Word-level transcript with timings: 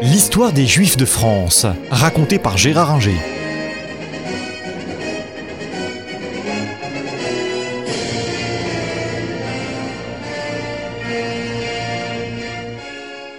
L'histoire 0.00 0.52
des 0.52 0.66
Juifs 0.66 0.96
de 0.96 1.04
France, 1.04 1.66
racontée 1.90 2.38
par 2.38 2.56
Gérard 2.56 2.92
Inger. 2.92 3.16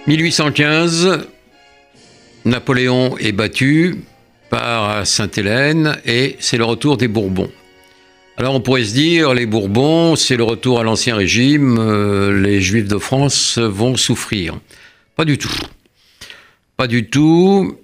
«1815, 0.06 1.26
Napoléon 2.44 3.16
est 3.16 3.32
battu 3.32 3.96
par 4.50 5.06
Sainte-Hélène 5.06 5.96
et 6.04 6.36
c'est 6.40 6.58
le 6.58 6.64
retour 6.64 6.98
des 6.98 7.08
Bourbons. 7.08 7.50
Alors 8.36 8.54
on 8.54 8.60
pourrait 8.60 8.84
se 8.84 8.92
dire, 8.92 9.32
les 9.32 9.46
Bourbons, 9.46 10.14
c'est 10.14 10.36
le 10.36 10.44
retour 10.44 10.80
à 10.80 10.84
l'ancien 10.84 11.16
régime, 11.16 11.78
euh, 11.78 12.38
les 12.38 12.60
Juifs 12.60 12.88
de 12.88 12.98
France 12.98 13.56
vont 13.56 13.96
souffrir. 13.96 14.58
Pas 15.16 15.24
du 15.24 15.38
tout. 15.38 15.48
Pas 16.80 16.86
du 16.86 17.10
tout. 17.10 17.76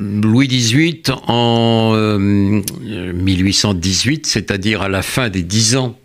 Louis 0.00 0.48
XVIII, 0.48 1.04
en 1.28 2.18
1818, 2.18 4.16
euh, 4.16 4.28
c'est-à-dire 4.28 4.82
à 4.82 4.88
la 4.88 5.02
fin 5.02 5.28
des 5.28 5.44
dix 5.44 5.76
ans 5.76 5.96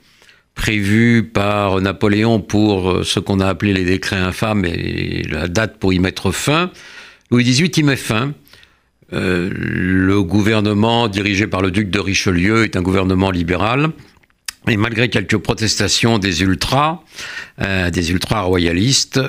prévus 0.54 1.24
par 1.24 1.82
Napoléon 1.82 2.40
pour 2.40 2.92
euh, 2.92 3.04
ce 3.04 3.20
qu'on 3.20 3.40
a 3.40 3.48
appelé 3.48 3.74
les 3.74 3.84
décrets 3.84 4.16
infâmes 4.16 4.64
et 4.64 5.24
la 5.24 5.48
date 5.48 5.80
pour 5.80 5.92
y 5.92 5.98
mettre 5.98 6.32
fin, 6.32 6.70
Louis 7.32 7.44
XVIII 7.44 7.72
y 7.78 7.82
met 7.82 7.96
fin. 7.96 8.34
Euh, 9.14 9.50
le 9.52 10.22
gouvernement 10.22 11.08
dirigé 11.08 11.48
par 11.48 11.64
le 11.64 11.72
duc 11.72 11.90
de 11.90 11.98
Richelieu 11.98 12.64
est 12.64 12.76
un 12.76 12.84
gouvernement 12.84 13.32
libéral. 13.32 13.90
Et 14.68 14.78
malgré 14.78 15.10
quelques 15.10 15.38
protestations 15.38 16.20
des 16.20 16.44
ultras, 16.44 17.02
des 17.60 18.12
ultras-royalistes, 18.12 19.20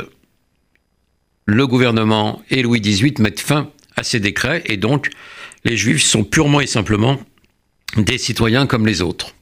le 1.46 1.66
gouvernement 1.66 2.42
et 2.50 2.62
Louis 2.62 2.80
XVIII 2.80 3.14
mettent 3.20 3.40
fin 3.40 3.70
à 3.96 4.02
ces 4.02 4.20
décrets 4.20 4.62
et 4.66 4.76
donc 4.76 5.10
les 5.64 5.76
juifs 5.76 6.02
sont 6.02 6.24
purement 6.24 6.60
et 6.60 6.66
simplement 6.66 7.18
des 7.96 8.18
citoyens 8.18 8.66
comme 8.66 8.86
les 8.86 9.00
autres. 9.00 9.32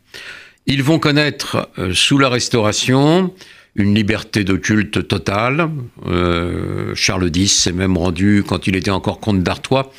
Ils 0.67 0.83
vont 0.83 0.98
connaître 0.98 1.69
euh, 1.78 1.93
sous 1.93 2.19
la 2.19 2.28
Restauration 2.28 3.33
une 3.75 3.95
liberté 3.95 4.45
de 4.45 4.55
culte 4.55 5.09
totale. 5.09 5.69
Euh, 6.06 6.95
Charles 6.95 7.31
X 7.34 7.53
s'est 7.53 7.73
même 7.73 7.97
rendu, 7.97 8.45
quand 8.47 8.69
il 8.69 8.77
était 8.77 8.93
encore 8.93 9.19
comte 9.19 9.43
d'Artois, 9.43 9.93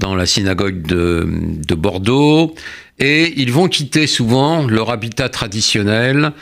dans 0.00 0.16
la 0.16 0.26
synagogue 0.26 0.82
de, 0.82 1.28
de, 1.30 1.74
Bordeaux. 1.76 2.56
Et 2.98 3.32
ils 3.36 3.52
vont 3.52 3.68
quitter 3.68 4.08
souvent 4.08 4.66
leur 4.66 4.90
habitat 4.90 5.28
traditionnel 5.28 6.32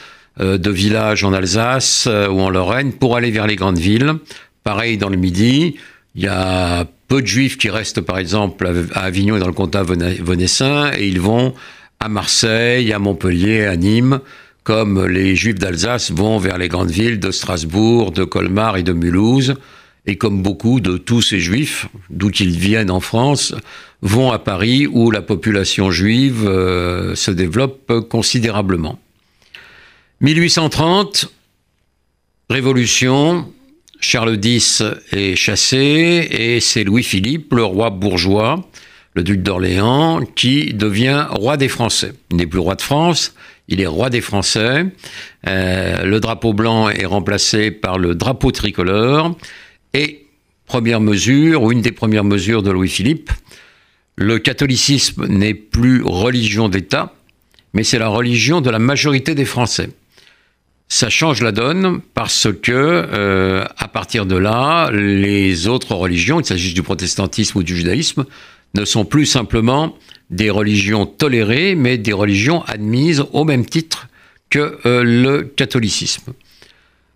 euh, 0.40 0.56
de 0.56 0.70
village 0.70 1.22
en 1.22 1.34
Alsace 1.34 2.08
ou 2.08 2.40
en 2.40 2.48
Lorraine 2.48 2.94
pour 2.94 3.14
aller 3.14 3.30
vers 3.30 3.46
les 3.46 3.56
grandes 3.56 3.78
villes. 3.78 4.14
Pareil 4.64 4.98
dans 4.98 5.08
le 5.08 5.16
Midi, 5.16 5.76
il 6.14 6.22
y 6.22 6.26
a 6.26 6.86
peu 7.08 7.22
de 7.22 7.26
juifs 7.26 7.58
qui 7.58 7.70
restent 7.70 8.00
par 8.00 8.18
exemple 8.18 8.86
à 8.94 9.00
Avignon 9.00 9.36
et 9.36 9.40
dans 9.40 9.46
le 9.46 9.52
comtat 9.52 9.82
venessin 9.82 10.90
et 10.96 11.06
ils 11.06 11.20
vont 11.20 11.54
à 11.98 12.08
Marseille, 12.08 12.92
à 12.92 12.98
Montpellier, 12.98 13.64
à 13.64 13.76
Nîmes 13.76 14.20
comme 14.62 15.06
les 15.06 15.36
Juifs 15.36 15.58
d'Alsace 15.58 16.10
vont 16.10 16.38
vers 16.38 16.58
les 16.58 16.68
grandes 16.68 16.90
villes 16.90 17.18
de 17.18 17.30
Strasbourg, 17.30 18.12
de 18.12 18.24
Colmar 18.24 18.76
et 18.76 18.82
de 18.82 18.92
Mulhouse, 18.92 19.54
et 20.06 20.16
comme 20.16 20.42
beaucoup 20.42 20.80
de 20.80 20.96
tous 20.96 21.22
ces 21.22 21.40
Juifs, 21.40 21.88
d'où 22.08 22.30
qu'ils 22.30 22.56
viennent 22.58 22.90
en 22.90 23.00
France, 23.00 23.54
vont 24.02 24.32
à 24.32 24.38
Paris 24.38 24.86
où 24.86 25.10
la 25.10 25.22
population 25.22 25.90
juive 25.90 26.46
euh, 26.46 27.14
se 27.14 27.30
développe 27.30 28.08
considérablement. 28.08 28.98
1830, 30.20 31.32
Révolution, 32.48 33.52
Charles 34.00 34.38
X 34.42 34.82
est 35.12 35.36
chassé 35.36 36.28
et 36.30 36.60
c'est 36.60 36.84
Louis-Philippe, 36.84 37.52
le 37.52 37.64
roi 37.64 37.90
bourgeois, 37.90 38.66
le 39.14 39.22
duc 39.22 39.42
d'Orléans, 39.42 40.22
qui 40.34 40.72
devient 40.72 41.26
roi 41.30 41.56
des 41.56 41.68
Français. 41.68 42.12
Il 42.30 42.38
n'est 42.38 42.46
plus 42.46 42.58
roi 42.58 42.74
de 42.74 42.82
France, 42.82 43.34
il 43.68 43.80
est 43.80 43.86
roi 43.86 44.08
des 44.08 44.22
Français. 44.22 44.86
Euh, 45.46 46.04
le 46.04 46.18
drapeau 46.18 46.54
blanc 46.54 46.88
est 46.88 47.04
remplacé 47.04 47.70
par 47.70 47.98
le 47.98 48.14
drapeau 48.14 48.50
tricolore. 48.50 49.36
Et 49.92 50.26
première 50.66 51.00
mesure, 51.00 51.62
ou 51.62 51.72
une 51.72 51.82
des 51.82 51.92
premières 51.92 52.24
mesures 52.24 52.62
de 52.62 52.70
Louis-Philippe, 52.70 53.30
le 54.16 54.38
catholicisme 54.38 55.26
n'est 55.26 55.54
plus 55.54 56.02
religion 56.02 56.68
d'État, 56.68 57.14
mais 57.74 57.84
c'est 57.84 57.98
la 57.98 58.08
religion 58.08 58.60
de 58.60 58.70
la 58.70 58.78
majorité 58.78 59.34
des 59.34 59.44
Français. 59.44 59.90
Ça 60.92 61.08
change 61.08 61.40
la 61.40 61.52
donne 61.52 62.00
parce 62.14 62.48
que, 62.52 62.72
euh, 62.72 63.64
à 63.78 63.86
partir 63.86 64.26
de 64.26 64.34
là, 64.34 64.90
les 64.90 65.68
autres 65.68 65.94
religions, 65.94 66.38
qu'il 66.38 66.46
s'agisse 66.46 66.74
du 66.74 66.82
protestantisme 66.82 67.58
ou 67.58 67.62
du 67.62 67.76
judaïsme, 67.76 68.24
ne 68.74 68.84
sont 68.84 69.04
plus 69.04 69.24
simplement 69.24 69.96
des 70.30 70.50
religions 70.50 71.06
tolérées, 71.06 71.76
mais 71.76 71.96
des 71.96 72.12
religions 72.12 72.64
admises 72.64 73.24
au 73.32 73.44
même 73.44 73.64
titre 73.64 74.08
que 74.50 74.80
euh, 74.84 75.04
le 75.04 75.44
catholicisme. 75.44 76.32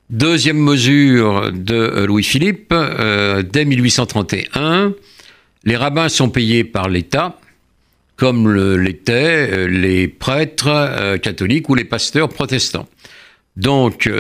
Deuxième 0.09 0.59
mesure 0.59 1.51
de 1.51 1.75
euh, 1.75 2.07
Louis-Philippe, 2.07 2.73
dès 3.53 3.65
1831, 3.65 4.95
les 5.65 5.77
rabbins 5.77 6.09
sont 6.09 6.31
payés 6.31 6.63
par 6.63 6.89
l'État, 6.89 7.41
comme 8.15 8.55
l'étaient 8.77 9.67
les 9.67 10.07
prêtres 10.07 11.19
catholiques 11.21 11.69
ou 11.69 11.75
les 11.75 11.83
pasteurs 11.83 12.29
protestants. 12.29 12.87
Donc, 13.57 14.11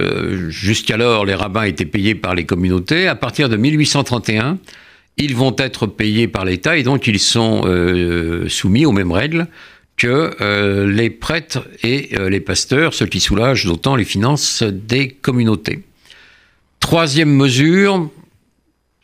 jusqu'alors, 0.49 1.25
les 1.25 1.35
rabbins 1.35 1.65
étaient 1.65 1.85
payés 1.85 2.15
par 2.15 2.37
les 2.37 2.47
communautés. 2.47 3.09
À 3.09 3.17
partir 3.17 3.49
de 3.49 3.57
1831, 3.57 4.59
ils 5.17 5.37
vont 5.37 5.55
être 5.59 5.87
payés 5.87 6.29
par 6.29 6.45
l'État 6.45 6.77
et 6.77 6.83
donc 6.83 7.07
ils 7.07 7.21
sont 7.21 7.63
euh, 7.67 8.49
soumis 8.49 8.87
aux 8.87 8.93
mêmes 8.93 9.13
règles 9.13 9.47
que 9.97 10.35
euh, 10.41 10.91
les 10.91 11.11
prêtres 11.11 11.69
et 11.85 12.19
euh, 12.19 12.29
les 12.29 12.41
pasteurs, 12.41 12.95
ce 12.95 13.05
qui 13.05 13.21
soulage 13.21 13.65
d'autant 13.65 13.95
les 13.95 14.05
finances 14.05 14.65
des 14.65 15.09
communautés. 15.09 15.85
Troisième 16.81 17.33
mesure, 17.33 18.11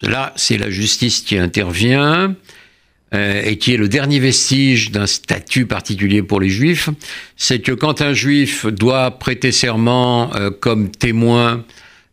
là 0.03 0.33
c'est 0.37 0.59
la 0.59 0.71
justice 0.71 1.21
qui 1.21 1.39
intervient 1.39 2.35
et 3.13 3.57
qui 3.59 3.75
est 3.75 3.77
le 3.77 3.89
dernier 3.89 4.21
vestige 4.21 4.93
d'un 4.93 5.07
statut 5.07 5.67
particulier 5.67 6.23
pour 6.23 6.41
les 6.41 6.49
juifs, 6.49 6.91
c'est 7.37 7.59
que 7.59 7.73
quand 7.73 8.03
un 8.03 8.13
juif 8.13 8.67
doit 8.67 9.11
prêter 9.19 9.51
serment 9.51 10.31
comme 10.61 10.91
témoin 10.91 11.65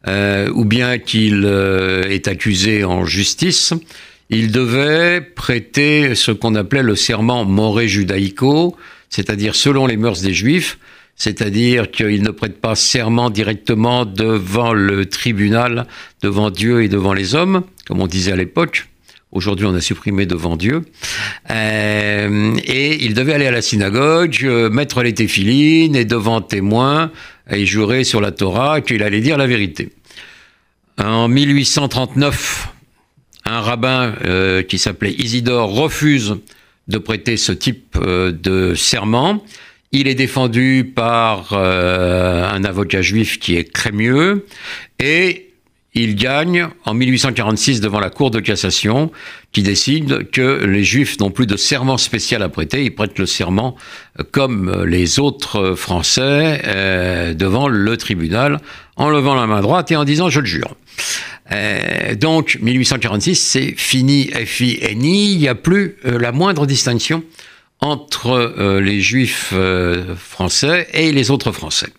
euh, 0.07 0.49
ou 0.53 0.63
bien 0.63 0.99
qu'il 0.99 1.43
euh, 1.45 2.03
est 2.03 2.27
accusé 2.29 2.85
en 2.85 3.05
justice, 3.05 3.73
il 4.29 4.51
devait 4.51 5.19
prêter 5.19 6.15
ce 6.15 6.31
qu'on 6.31 6.55
appelait 6.55 6.83
le 6.83 6.95
serment 6.95 7.43
moré 7.43 7.87
judaïco, 7.89 8.77
c'est-à-dire 9.09 9.55
selon 9.55 9.85
les 9.85 9.97
mœurs 9.97 10.21
des 10.21 10.33
juifs, 10.33 10.77
c'est-à-dire 11.17 11.91
qu'il 11.91 12.21
ne 12.21 12.29
prête 12.29 12.61
pas 12.61 12.75
serment 12.75 13.29
directement 13.29 14.05
devant 14.05 14.71
le 14.71 15.07
tribunal, 15.07 15.87
devant 16.21 16.51
Dieu 16.51 16.83
et 16.83 16.89
devant 16.89 17.13
les 17.13 17.35
hommes, 17.35 17.63
comme 17.85 17.99
on 17.99 18.07
disait 18.07 18.31
à 18.31 18.37
l'époque. 18.37 18.87
Aujourd'hui, 19.31 19.65
on 19.65 19.75
a 19.75 19.81
supprimé 19.81 20.25
devant 20.25 20.55
Dieu. 20.55 20.83
Euh, 21.51 22.55
et 22.65 23.03
il 23.03 23.13
devait 23.13 23.33
aller 23.33 23.47
à 23.47 23.51
la 23.51 23.61
synagogue, 23.61 24.41
mettre 24.71 25.03
les 25.03 25.13
téphilines 25.13 25.95
et 25.95 26.05
devant 26.05 26.41
témoins, 26.41 27.11
et 27.49 27.65
jurer 27.65 28.03
sur 28.03 28.21
la 28.21 28.31
Torah 28.31 28.81
qu'il 28.81 29.03
allait 29.03 29.21
dire 29.21 29.37
la 29.37 29.47
vérité. 29.47 29.89
En 30.97 31.27
1839, 31.27 32.69
un 33.45 33.61
rabbin 33.61 34.15
euh, 34.25 34.63
qui 34.63 34.77
s'appelait 34.77 35.13
Isidore 35.13 35.71
refuse 35.73 36.37
de 36.87 36.97
prêter 36.97 37.37
ce 37.37 37.51
type 37.51 37.97
euh, 37.97 38.31
de 38.31 38.73
serment. 38.75 39.43
Il 39.91 40.07
est 40.07 40.15
défendu 40.15 40.91
par 40.95 41.53
euh, 41.53 42.49
un 42.49 42.63
avocat 42.63 43.01
juif 43.01 43.39
qui 43.39 43.55
est 43.55 43.63
Crémieux 43.63 44.45
et 44.99 45.46
il 45.93 46.15
gagne 46.15 46.67
en 46.85 46.93
1846 46.93 47.81
devant 47.81 47.99
la 47.99 48.09
Cour 48.09 48.29
de 48.29 48.39
cassation 48.39 49.11
qui 49.51 49.63
décide 49.63 50.29
que 50.29 50.63
les 50.65 50.83
Juifs 50.83 51.19
n'ont 51.19 51.31
plus 51.31 51.47
de 51.47 51.57
serment 51.57 51.97
spécial 51.97 52.43
à 52.43 52.49
prêter, 52.49 52.83
ils 52.83 52.93
prêtent 52.93 53.17
le 53.17 53.25
serment 53.25 53.75
comme 54.31 54.83
les 54.83 55.19
autres 55.19 55.73
Français 55.75 56.61
euh, 56.65 57.33
devant 57.33 57.67
le 57.67 57.97
tribunal 57.97 58.59
en 58.95 59.09
levant 59.09 59.33
la 59.33 59.47
main 59.47 59.61
droite 59.61 59.91
et 59.91 59.95
en 59.95 60.03
disant 60.03 60.29
je 60.29 60.41
le 60.41 60.45
jure. 60.45 60.75
Euh, 61.51 62.15
donc 62.15 62.59
1846 62.61 63.35
c'est 63.35 63.73
fini 63.77 64.29
FI 64.45 64.79
NI, 64.95 65.33
il 65.33 65.39
n'y 65.39 65.47
a 65.47 65.55
plus 65.55 65.95
euh, 66.05 66.19
la 66.19 66.31
moindre 66.31 66.67
distinction 66.67 67.23
entre 67.79 68.79
les 68.79 69.01
Juifs 69.01 69.53
français 70.17 70.87
et 70.93 71.11
les 71.11 71.29
autres 71.29 71.51
Français. 71.51 71.89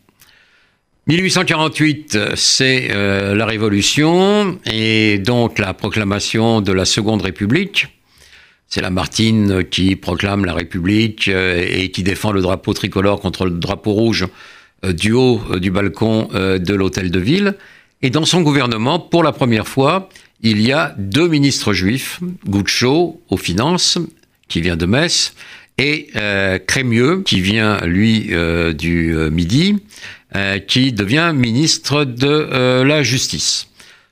1848, 1.08 2.18
c'est 2.34 2.88
euh, 2.90 3.34
la 3.34 3.46
Révolution 3.46 4.58
et 4.70 5.16
donc 5.16 5.58
la 5.58 5.72
proclamation 5.72 6.60
de 6.60 6.70
la 6.70 6.84
Seconde 6.84 7.22
République. 7.22 7.86
C'est 8.68 8.82
Lamartine 8.82 9.64
qui 9.64 9.96
proclame 9.96 10.44
la 10.44 10.52
République 10.52 11.28
euh, 11.28 11.66
et 11.66 11.90
qui 11.90 12.02
défend 12.02 12.30
le 12.30 12.42
drapeau 12.42 12.74
tricolore 12.74 13.20
contre 13.20 13.46
le 13.46 13.52
drapeau 13.52 13.92
rouge 13.92 14.26
euh, 14.84 14.92
du 14.92 15.12
haut 15.12 15.40
du 15.58 15.70
balcon 15.70 16.28
de 16.34 16.74
l'hôtel 16.74 17.10
de 17.10 17.18
ville. 17.18 17.54
Et 18.02 18.10
dans 18.10 18.26
son 18.26 18.42
gouvernement, 18.42 18.98
pour 18.98 19.22
la 19.22 19.32
première 19.32 19.66
fois, 19.66 20.10
il 20.42 20.60
y 20.60 20.72
a 20.72 20.94
deux 20.98 21.26
ministres 21.26 21.72
juifs, 21.72 22.20
Goucho 22.46 23.18
aux 23.30 23.38
finances, 23.38 23.96
qui 24.46 24.60
vient 24.60 24.76
de 24.76 24.84
Metz, 24.84 25.32
et 25.78 26.08
Crémieux, 26.66 27.22
qui 27.22 27.40
vient, 27.40 27.78
lui, 27.84 28.32
du 28.74 29.14
Midi, 29.30 29.76
euh, 30.36 30.58
qui 30.58 30.92
devient 30.92 31.32
ministre 31.34 32.04
de 32.04 32.26
euh, 32.26 32.84
la 32.84 33.02
Justice. 33.02 33.68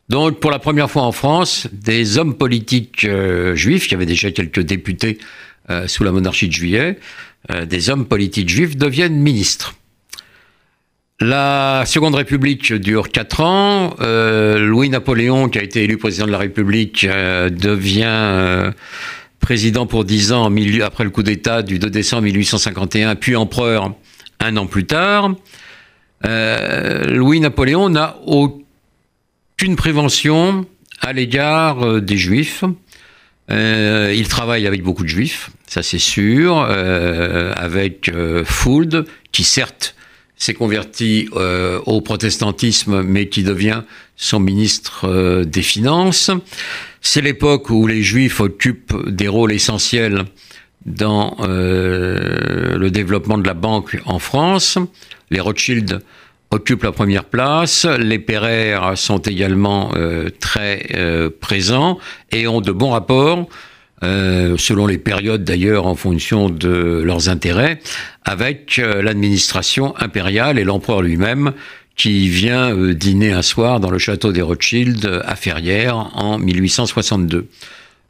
Donc, 0.08 0.40
pour 0.40 0.50
la 0.50 0.58
première 0.58 0.90
fois 0.90 1.02
en 1.02 1.12
France, 1.12 1.68
des 1.72 2.16
hommes 2.16 2.36
politiques 2.36 3.04
euh, 3.04 3.54
juifs, 3.54 3.88
il 3.88 3.90
y 3.90 3.94
avait 3.96 4.06
déjà 4.06 4.30
quelques 4.30 4.60
députés 4.60 5.18
sous 5.88 6.04
la 6.04 6.12
monarchie 6.12 6.46
de 6.46 6.52
Juillet, 6.52 6.96
des 7.64 7.90
hommes 7.90 8.06
politiques 8.06 8.48
juifs 8.48 8.76
deviennent 8.76 9.16
ministres. 9.16 9.74
La 11.18 11.82
Seconde 11.86 12.14
République 12.14 12.72
dure 12.72 13.08
quatre 13.08 13.40
ans. 13.40 13.96
Louis-Napoléon, 13.98 15.48
qui 15.48 15.58
a 15.58 15.64
été 15.64 15.82
élu 15.82 15.96
président 15.96 16.26
de 16.26 16.30
la 16.30 16.38
République, 16.38 17.04
devient 17.04 18.72
président 19.40 19.86
pour 19.86 20.04
dix 20.04 20.32
ans 20.32 20.48
après 20.84 21.02
le 21.02 21.10
coup 21.10 21.24
d'État 21.24 21.62
du 21.62 21.80
2 21.80 21.90
décembre 21.90 22.22
1851, 22.22 23.16
puis 23.16 23.34
empereur 23.34 23.92
un 24.38 24.56
an 24.56 24.68
plus 24.68 24.86
tard. 24.86 25.32
Euh, 26.26 27.04
Louis-Napoléon 27.06 27.88
n'a 27.88 28.16
aucune 28.26 29.76
prévention 29.76 30.66
à 31.00 31.12
l'égard 31.12 31.82
euh, 31.82 32.00
des 32.00 32.16
Juifs. 32.16 32.64
Euh, 33.50 34.12
il 34.16 34.26
travaille 34.26 34.66
avec 34.66 34.82
beaucoup 34.82 35.04
de 35.04 35.08
Juifs, 35.08 35.50
ça 35.68 35.82
c'est 35.84 36.00
sûr, 36.00 36.58
avec 36.58 38.10
Fould, 38.44 39.06
qui 39.30 39.44
certes 39.44 39.94
s'est 40.36 40.54
converti 40.54 41.28
au 41.86 42.00
protestantisme, 42.00 43.02
mais 43.02 43.28
qui 43.28 43.44
devient 43.44 43.82
son 44.16 44.40
ministre 44.40 45.44
des 45.44 45.62
Finances. 45.62 46.32
C'est 47.02 47.20
l'époque 47.20 47.70
où 47.70 47.86
les 47.86 48.02
Juifs 48.02 48.40
occupent 48.40 49.08
des 49.08 49.28
rôles 49.28 49.52
essentiels 49.52 50.24
dans 50.86 51.36
euh, 51.40 52.78
le 52.78 52.90
développement 52.90 53.38
de 53.38 53.46
la 53.46 53.54
banque 53.54 54.00
en 54.06 54.18
France. 54.18 54.78
Les 55.30 55.40
Rothschild 55.40 56.00
occupent 56.50 56.84
la 56.84 56.92
première 56.92 57.24
place. 57.24 57.84
Les 57.84 58.18
Pereire 58.18 58.92
sont 58.96 59.18
également 59.18 59.90
euh, 59.94 60.30
très 60.40 60.86
euh, 60.94 61.28
présents 61.40 61.98
et 62.30 62.46
ont 62.46 62.60
de 62.60 62.72
bons 62.72 62.90
rapports, 62.90 63.48
euh, 64.04 64.56
selon 64.56 64.86
les 64.86 64.98
périodes 64.98 65.42
d'ailleurs 65.42 65.86
en 65.86 65.94
fonction 65.94 66.48
de 66.50 67.02
leurs 67.04 67.28
intérêts, 67.28 67.80
avec 68.24 68.78
euh, 68.78 69.02
l'administration 69.02 69.94
impériale 69.98 70.58
et 70.58 70.64
l'empereur 70.64 71.02
lui-même 71.02 71.52
qui 71.96 72.28
vient 72.28 72.76
euh, 72.76 72.94
dîner 72.94 73.32
un 73.32 73.42
soir 73.42 73.80
dans 73.80 73.90
le 73.90 73.98
château 73.98 74.32
des 74.32 74.42
Rothschild 74.42 75.22
à 75.24 75.34
Ferrières 75.34 75.96
en 76.14 76.38
1862. 76.38 77.48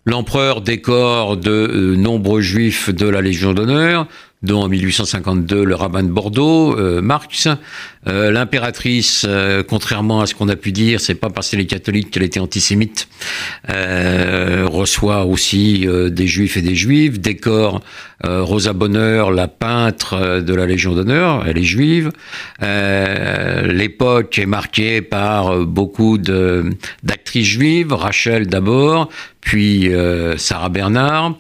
L'empereur 0.06 0.61
décore 0.61 1.37
de 1.37 1.50
euh, 1.50 1.97
nombreux 1.97 2.41
juifs 2.41 2.91
de 2.91 3.08
la 3.08 3.20
Légion 3.20 3.53
d'honneur, 3.53 4.06
dont 4.43 4.62
en 4.62 4.69
1852 4.69 5.65
le 5.65 5.75
rabbin 5.75 6.03
de 6.03 6.09
Bordeaux, 6.09 6.79
euh, 6.79 7.00
Marx. 7.00 7.49
Euh, 8.09 8.31
L'impératrice, 8.31 9.25
euh, 9.27 9.65
contrairement 9.67 10.21
à 10.21 10.27
ce 10.27 10.35
qu'on 10.35 10.49
a 10.49 10.56
pu 10.56 10.71
dire, 10.71 11.00
c'est 11.00 11.15
pas 11.15 11.31
parce 11.31 11.50
qu'elle 11.50 11.61
est 11.61 11.67
catholique 11.67 12.11
qu'elle 12.11 12.23
était 12.23 12.38
antisémite, 12.38 13.09
reçoit 13.69 15.25
aussi 15.25 15.87
des 15.87 16.27
juifs 16.27 16.56
et 16.56 16.62
des 16.62 16.75
juives, 16.75 17.21
décore 17.21 17.81
Rosa 18.23 18.73
Bonheur, 18.73 19.31
la 19.31 19.49
peintre 19.49 20.41
de 20.41 20.55
la 20.55 20.67
Légion 20.67 20.94
d'honneur, 20.94 21.44
elle 21.47 21.59
est 21.59 21.65
juive. 21.65 22.11
L'époque 22.61 24.38
est 24.38 24.47
marquée 24.47 25.03
par 25.03 25.65
beaucoup 25.67 26.19
d'actrices 26.19 27.47
juives, 27.47 27.93
Rachel 27.93 28.47
d'abord, 28.47 29.09
puis 29.41 29.91
Sarah 30.37 30.69
Bernard. 30.69 31.37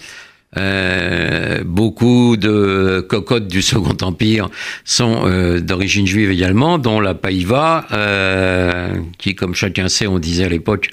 Euh, 0.56 1.62
beaucoup 1.64 2.36
de 2.36 3.04
cocottes 3.08 3.48
du 3.48 3.62
Second 3.66 3.96
Empire 4.02 4.48
sont 4.84 5.22
euh, 5.24 5.60
d'origine 5.60 6.06
juive 6.06 6.30
également, 6.30 6.78
dont 6.78 7.00
la 7.00 7.14
Païva, 7.14 7.86
euh, 7.92 8.94
qui, 9.18 9.34
comme 9.34 9.54
chacun 9.54 9.88
sait, 9.88 10.06
on 10.06 10.18
disait 10.18 10.44
à 10.44 10.48
l'époque, 10.48 10.90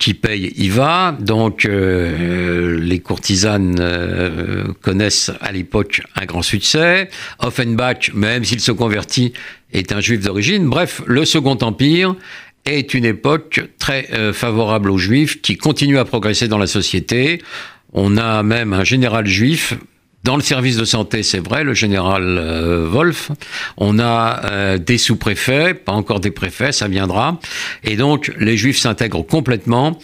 qui 0.00 0.14
paye 0.14 0.52
IVA. 0.56 1.16
Donc, 1.20 1.66
euh, 1.66 2.80
les 2.80 2.98
courtisanes 2.98 3.76
euh, 3.78 4.64
connaissent 4.80 5.30
à 5.40 5.52
l'époque 5.52 6.02
un 6.16 6.24
grand 6.24 6.42
succès. 6.42 7.10
Offenbach, 7.38 8.12
même 8.14 8.42
s'il 8.42 8.60
se 8.60 8.72
convertit, 8.72 9.34
est 9.72 9.92
un 9.92 10.00
juif 10.00 10.22
d'origine. 10.22 10.68
Bref, 10.68 11.02
le 11.06 11.24
Second 11.24 11.58
Empire 11.60 12.16
est 12.64 12.94
une 12.94 13.04
époque 13.04 13.62
très 13.78 14.08
euh, 14.12 14.32
favorable 14.32 14.90
aux 14.90 14.98
juifs 14.98 15.40
qui 15.42 15.56
continuent 15.56 15.98
à 15.98 16.04
progresser 16.04 16.48
dans 16.48 16.58
la 16.58 16.66
société. 16.66 17.42
On 17.92 18.16
a 18.16 18.42
même 18.42 18.72
un 18.72 18.84
général 18.84 19.26
juif 19.26 19.74
dans 20.22 20.36
le 20.36 20.42
service 20.42 20.76
de 20.76 20.84
santé, 20.84 21.22
c'est 21.22 21.38
vrai, 21.38 21.64
le 21.64 21.74
général 21.74 22.22
euh, 22.38 22.86
Wolf. 22.86 23.30
On 23.78 23.98
a 23.98 24.44
euh, 24.44 24.78
des 24.78 24.98
sous-préfets, 24.98 25.74
pas 25.74 25.92
encore 25.92 26.20
des 26.20 26.30
préfets, 26.30 26.72
ça 26.72 26.88
viendra. 26.88 27.40
Et 27.84 27.96
donc, 27.96 28.32
les 28.38 28.56
juifs 28.56 28.78
s'intègrent 28.78 29.26
complètement 29.26 29.98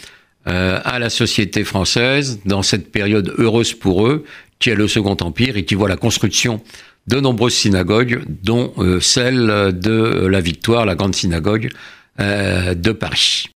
euh, 0.48 0.80
à 0.84 0.98
la 0.98 1.10
société 1.10 1.64
française 1.64 2.40
dans 2.46 2.62
cette 2.62 2.90
période 2.90 3.34
heureuse 3.36 3.74
pour 3.74 4.06
eux, 4.06 4.24
qui 4.58 4.70
est 4.70 4.74
le 4.74 4.88
Second 4.88 5.16
Empire 5.20 5.58
et 5.58 5.64
qui 5.64 5.74
voit 5.74 5.88
la 5.88 5.96
construction 5.96 6.62
de 7.08 7.20
nombreuses 7.20 7.54
synagogues, 7.54 8.22
dont 8.42 8.72
celle 9.00 9.78
de 9.78 10.26
la 10.26 10.40
Victoire, 10.40 10.86
la 10.86 10.96
grande 10.96 11.14
synagogue 11.14 11.68
de 12.18 12.92
Paris. 12.92 13.48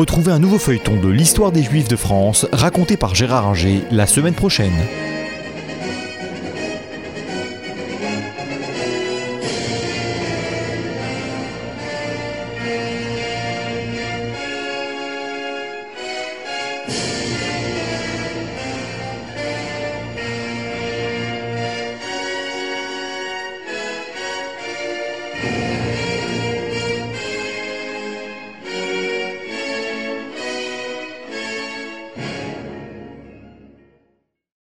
Retrouvez 0.00 0.32
un 0.32 0.38
nouveau 0.38 0.58
feuilleton 0.58 0.96
de 0.96 1.10
l'histoire 1.10 1.52
des 1.52 1.62
Juifs 1.62 1.88
de 1.88 1.94
France 1.94 2.46
raconté 2.52 2.96
par 2.96 3.14
Gérard 3.14 3.48
Inger 3.48 3.82
la 3.90 4.06
semaine 4.06 4.32
prochaine. 4.32 4.72